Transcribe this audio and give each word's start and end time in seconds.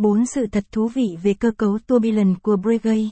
4 0.00 0.26
sự 0.26 0.46
thật 0.46 0.64
thú 0.72 0.88
vị 0.88 1.16
về 1.22 1.34
cơ 1.34 1.50
cấu 1.50 1.78
tourbillon 1.86 2.34
của 2.42 2.56
Breguet. 2.56 3.06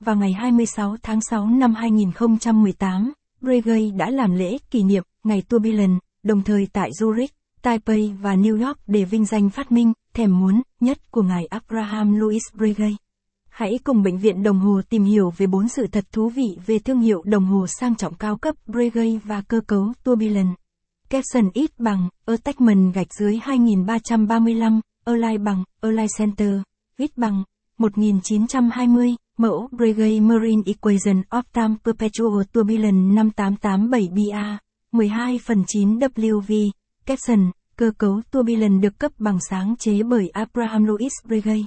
Vào 0.00 0.16
ngày 0.16 0.32
26 0.32 0.96
tháng 1.02 1.20
6 1.20 1.46
năm 1.46 1.74
2018, 1.74 3.12
Breguet 3.40 3.94
đã 3.96 4.10
làm 4.10 4.34
lễ 4.34 4.58
kỷ 4.70 4.82
niệm 4.82 5.02
ngày 5.24 5.42
tourbillon 5.42 5.98
đồng 6.22 6.42
thời 6.42 6.68
tại 6.72 6.90
Zurich, 7.00 7.28
Taipei 7.62 8.12
và 8.20 8.34
New 8.34 8.66
York 8.66 8.78
để 8.86 9.04
vinh 9.04 9.24
danh 9.24 9.50
phát 9.50 9.72
minh, 9.72 9.92
thèm 10.14 10.40
muốn, 10.40 10.62
nhất 10.80 11.10
của 11.10 11.22
ngài 11.22 11.46
Abraham 11.46 12.20
Louis 12.20 12.42
Breguet. 12.54 12.94
Hãy 13.48 13.78
cùng 13.84 14.02
Bệnh 14.02 14.18
viện 14.18 14.42
Đồng 14.42 14.58
Hồ 14.58 14.80
tìm 14.88 15.04
hiểu 15.04 15.32
về 15.36 15.46
bốn 15.46 15.68
sự 15.68 15.86
thật 15.86 16.04
thú 16.12 16.28
vị 16.28 16.58
về 16.66 16.78
thương 16.78 17.00
hiệu 17.00 17.22
đồng 17.24 17.44
hồ 17.44 17.66
sang 17.66 17.96
trọng 17.96 18.14
cao 18.14 18.36
cấp 18.36 18.54
Breguet 18.66 19.22
và 19.24 19.42
cơ 19.48 19.60
cấu 19.66 19.92
tourbillon. 20.04 20.54
Capson 21.08 21.50
ít 21.54 21.70
bằng, 21.78 22.08
attachment 22.26 22.94
gạch 22.94 23.14
dưới 23.18 23.38
2335, 23.42 24.80
Erlai 25.04 25.38
bằng, 25.38 25.64
Erlai 25.80 26.06
Center, 26.18 26.54
viết 26.98 27.16
bằng, 27.16 27.44
1920, 27.78 29.14
mẫu 29.38 29.68
Breguet 29.72 30.22
Marine 30.22 30.62
Equation 30.66 31.22
of 31.30 31.42
Time 31.52 31.74
Perpetual 31.84 32.42
Turbulent 32.52 33.12
5887BA, 33.14 34.56
12 34.92 35.38
phần 35.46 35.64
9 35.66 35.98
WV, 35.98 36.70
Capson, 37.06 37.50
cơ 37.76 37.90
cấu 37.98 38.20
turbulent 38.30 38.82
được 38.82 38.98
cấp 38.98 39.12
bằng 39.18 39.38
sáng 39.50 39.74
chế 39.78 40.02
bởi 40.02 40.28
Abraham 40.28 40.84
Louis 40.84 41.12
Breguet. 41.24 41.64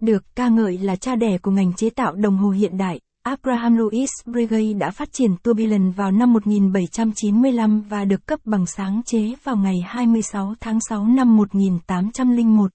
Được 0.00 0.24
ca 0.36 0.48
ngợi 0.48 0.78
là 0.78 0.96
cha 0.96 1.16
đẻ 1.16 1.38
của 1.38 1.50
ngành 1.50 1.72
chế 1.72 1.90
tạo 1.90 2.14
đồng 2.14 2.36
hồ 2.36 2.50
hiện 2.50 2.76
đại, 2.78 3.00
Abraham 3.22 3.76
Louis 3.76 4.10
Breguet 4.26 4.76
đã 4.76 4.90
phát 4.90 5.12
triển 5.12 5.36
turbulent 5.42 5.96
vào 5.96 6.12
năm 6.12 6.32
1795 6.32 7.80
và 7.88 8.04
được 8.04 8.26
cấp 8.26 8.40
bằng 8.44 8.66
sáng 8.66 9.02
chế 9.06 9.34
vào 9.44 9.56
ngày 9.56 9.76
26 9.86 10.54
tháng 10.60 10.78
6 10.88 11.06
năm 11.06 11.36
1801. 11.36 12.70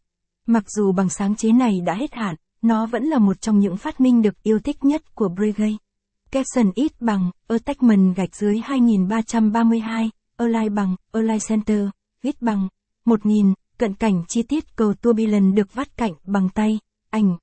Mặc 0.51 0.63
dù 0.69 0.91
bằng 0.91 1.09
sáng 1.09 1.35
chế 1.35 1.51
này 1.51 1.81
đã 1.85 1.93
hết 1.93 2.13
hạn, 2.13 2.35
nó 2.61 2.85
vẫn 2.85 3.03
là 3.03 3.17
một 3.17 3.41
trong 3.41 3.59
những 3.59 3.77
phát 3.77 4.01
minh 4.01 4.21
được 4.21 4.43
yêu 4.43 4.59
thích 4.59 4.83
nhất 4.83 5.15
của 5.15 5.29
Breguet. 5.29 5.75
Capson 6.31 6.71
ít 6.75 7.01
bằng, 7.01 7.31
attachment 7.47 8.15
gạch 8.15 8.35
dưới 8.35 8.59
2332, 8.63 10.09
Align 10.37 10.75
bằng, 10.75 10.95
Align 11.11 11.39
Center, 11.47 11.87
viết 12.21 12.41
bằng, 12.41 12.67
1000, 13.05 13.53
cận 13.77 13.93
cảnh 13.93 14.23
chi 14.27 14.43
tiết 14.43 14.75
cầu 14.75 14.93
turbulent 14.93 15.55
được 15.55 15.73
vắt 15.73 15.97
cạnh 15.97 16.13
bằng 16.25 16.49
tay, 16.49 16.79
ảnh. 17.09 17.37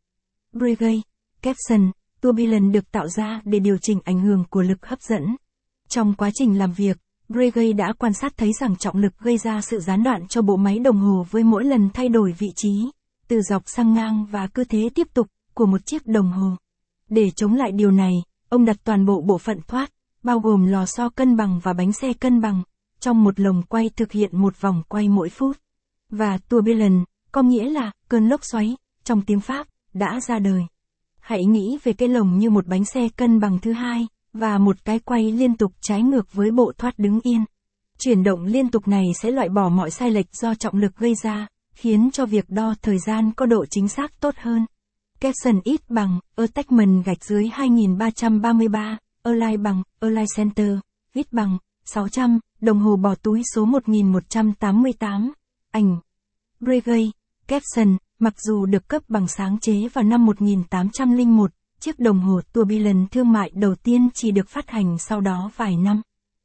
Breguet, 0.53 1.01
Capson, 1.43 1.91
turbulent 2.21 2.73
được 2.73 2.91
tạo 2.93 3.09
ra 3.09 3.41
để 3.45 3.59
điều 3.59 3.79
chỉnh 3.83 4.01
ảnh 4.05 4.21
hưởng 4.21 4.45
của 4.51 4.63
lực 4.63 4.87
hấp 4.87 5.03
dẫn. 5.03 5.37
Trong 5.89 6.15
quá 6.15 6.31
trình 6.35 6.59
làm 6.59 6.73
việc, 6.73 6.97
Breguet 7.29 7.77
đã 7.77 7.93
quan 7.99 8.13
sát 8.13 8.37
thấy 8.37 8.53
rằng 8.61 8.77
trọng 8.77 8.97
lực 8.97 9.19
gây 9.19 9.39
ra 9.39 9.61
sự 9.61 9.81
gián 9.81 10.03
đoạn 10.03 10.29
cho 10.29 10.43
bộ 10.43 10.57
máy 10.57 10.79
đồng 10.79 10.99
hồ 10.99 11.27
với 11.31 11.45
mỗi 11.45 11.65
lần 11.65 11.91
thay 11.95 12.09
đổi 12.09 12.33
vị 12.39 12.53
trí, 12.57 12.91
từ 13.29 13.41
dọc 13.43 13.63
sang 13.67 13.95
ngang 13.95 14.27
và 14.31 14.47
cứ 14.47 14.65
thế 14.65 14.89
tiếp 14.95 15.09
tục, 15.15 15.27
của 15.55 15.67
một 15.67 15.87
chiếc 15.87 16.07
đồng 16.07 16.33
hồ. 16.33 16.51
Để 17.09 17.31
chống 17.31 17.55
lại 17.55 17.73
điều 17.73 17.91
này, 17.91 18.13
ông 18.49 18.65
đặt 18.65 18.77
toàn 18.85 19.07
bộ 19.07 19.21
bộ 19.21 19.39
phận 19.39 19.61
thoát, 19.69 19.93
bao 20.23 20.41
gồm 20.41 20.67
lò 20.67 20.87
xo 20.87 21.09
cân 21.09 21.37
bằng 21.37 21.61
và 21.63 21.73
bánh 21.73 21.93
xe 21.93 22.13
cân 22.13 22.41
bằng, 22.41 22.63
trong 23.01 23.25
một 23.25 23.41
lồng 23.41 23.63
quay 23.63 23.91
thực 23.97 24.13
hiện 24.13 24.31
một 24.43 24.61
vòng 24.61 24.83
quay 24.89 25.09
mỗi 25.09 25.29
phút. 25.29 25.57
Và 26.11 26.39
turbulence, 26.39 27.05
có 27.33 27.43
nghĩa 27.43 27.71
là 27.71 27.91
cơn 28.09 28.29
lốc 28.29 28.45
xoáy, 28.45 28.77
trong 29.05 29.23
tiếng 29.23 29.41
Pháp, 29.41 29.67
đã 29.95 30.21
ra 30.21 30.39
đời. 30.39 30.63
Hãy 31.21 31.45
nghĩ 31.45 31.79
về 31.85 31.93
cái 31.93 32.09
lồng 32.09 32.39
như 32.39 32.51
một 32.51 32.67
bánh 32.67 32.85
xe 32.85 33.09
cân 33.17 33.41
bằng 33.41 33.59
thứ 33.63 33.73
hai, 33.73 34.07
và 34.39 34.59
một 34.59 34.85
cái 34.85 34.99
quay 34.99 35.33
liên 35.33 35.57
tục 35.57 35.73
trái 35.81 36.03
ngược 36.03 36.33
với 36.33 36.51
bộ 36.51 36.73
thoát 36.79 36.99
đứng 36.99 37.21
yên. 37.21 37.45
Chuyển 37.99 38.23
động 38.23 38.45
liên 38.45 38.69
tục 38.69 38.89
này 38.89 39.05
sẽ 39.23 39.31
loại 39.31 39.49
bỏ 39.49 39.69
mọi 39.69 39.91
sai 39.91 40.11
lệch 40.11 40.27
do 40.33 40.55
trọng 40.55 40.77
lực 40.77 40.97
gây 40.97 41.15
ra, 41.23 41.47
khiến 41.75 42.11
cho 42.13 42.27
việc 42.27 42.45
đo 42.49 42.75
thời 42.83 42.99
gian 42.99 43.33
có 43.37 43.47
độ 43.47 43.65
chính 43.71 43.89
xác 43.89 44.21
tốt 44.21 44.35
hơn. 44.39 44.67
Capson 45.21 45.61
ít 45.65 45.91
bằng, 45.91 46.21
attachment 46.37 47.05
gạch 47.05 47.25
dưới 47.25 47.49
2333, 47.49 48.99
Align 49.23 49.63
bằng, 49.63 49.83
Align 50.01 50.27
Center, 50.37 50.79
ít 51.15 51.33
bằng, 51.33 51.59
600, 51.85 52.39
đồng 52.61 52.79
hồ 52.79 52.97
bỏ 52.97 53.15
túi 53.15 53.43
số 53.55 53.65
1188, 53.65 55.33
ảnh. 55.71 55.99
Breguet, 56.61 57.09
Capson, 57.49 57.97
mặc 58.19 58.35
dù 58.39 58.67
được 58.67 58.89
cấp 58.89 59.03
bằng 59.09 59.29
sáng 59.29 59.59
chế 59.61 59.89
vào 59.93 60.05
năm 60.05 60.27
1801, 60.27 61.51
chiếc 61.87 61.99
đồng 61.99 62.21
hồ 62.21 62.41
tourbillon 62.53 63.07
thương 63.11 63.33
mại 63.33 63.51
đầu 63.55 63.75
tiên 63.75 64.09
chỉ 64.15 64.31
được 64.31 64.49
phát 64.49 64.71
hành 64.71 64.99
sau 64.99 65.21
đó 65.21 65.51
vài 65.57 65.77
năm. 65.77 66.03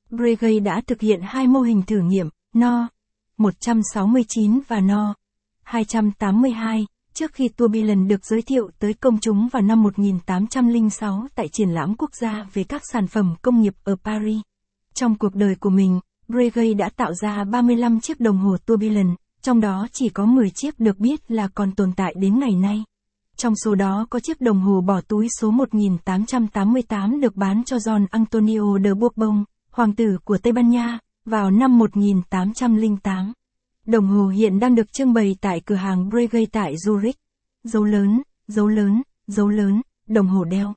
Breguet 0.10 0.64
đã 0.64 0.82
thực 0.88 1.02
hiện 1.02 1.22
hai 1.24 1.48
mô 1.48 1.62
hình 1.62 1.82
thử 1.82 2.00
nghiệm, 2.00 2.30
No. 2.54 2.88
169 3.38 4.60
và 4.68 4.80
No. 4.80 5.14
282, 5.64 6.88
trước 7.14 7.34
khi 7.34 7.48
tourbillon 7.48 8.08
được 8.08 8.26
giới 8.26 8.42
thiệu 8.42 8.70
tới 8.80 8.94
công 8.94 9.20
chúng 9.20 9.48
vào 9.52 9.62
năm 9.62 9.84
1806 9.84 11.28
tại 11.36 11.48
triển 11.48 11.70
lãm 11.70 11.96
quốc 11.98 12.16
gia 12.16 12.46
về 12.54 12.64
các 12.64 12.82
sản 12.92 13.08
phẩm 13.08 13.36
công 13.42 13.62
nghiệp 13.62 13.74
ở 13.84 13.96
Paris. 14.04 14.42
Trong 14.94 15.18
cuộc 15.18 15.36
đời 15.36 15.56
của 15.56 15.70
mình, 15.70 16.00
Breguet 16.28 16.78
đã 16.78 16.90
tạo 16.96 17.14
ra 17.14 17.44
35 17.44 18.00
chiếc 18.00 18.20
đồng 18.20 18.38
hồ 18.38 18.58
tourbillon, 18.66 19.16
trong 19.42 19.62
đó 19.62 19.88
chỉ 19.92 20.10
có 20.10 20.26
10 20.26 20.50
chiếc 20.50 20.80
được 20.80 21.00
biết 21.00 21.32
là 21.32 21.48
còn 21.48 21.72
tồn 21.72 21.92
tại 21.96 22.14
đến 22.18 22.40
ngày 22.40 22.56
nay. 22.56 22.84
Trong 23.42 23.56
số 23.56 23.76
đó 23.76 24.08
có 24.10 24.20
chiếc 24.20 24.42
đồng 24.42 24.62
hồ 24.62 24.82
bỏ 24.82 25.02
túi 25.02 25.28
số 25.40 25.52
1888 25.52 27.22
được 27.22 27.36
bán 27.36 27.64
cho 27.64 27.78
John 27.78 28.06
Antonio 28.12 28.78
de 28.84 28.94
Bourbon, 28.94 29.44
hoàng 29.72 29.96
tử 29.96 30.18
của 30.24 30.38
Tây 30.38 30.54
Ban 30.54 30.70
Nha, 30.70 31.00
vào 31.26 31.52
năm 31.52 31.78
1808. 31.78 33.34
Đồng 33.86 34.08
hồ 34.08 34.28
hiện 34.28 34.60
đang 34.60 34.76
được 34.76 34.94
trưng 34.94 35.14
bày 35.14 35.36
tại 35.42 35.62
cửa 35.66 35.76
hàng 35.76 36.10
Breguet 36.10 36.52
tại 36.52 36.76
Zurich. 36.86 37.14
Dấu 37.64 37.84
lớn, 37.84 38.22
dấu 38.48 38.68
lớn, 38.68 39.02
dấu 39.28 39.50
lớn, 39.50 39.82
đồng 40.08 40.28
hồ 40.28 40.44
đeo. 40.44 40.74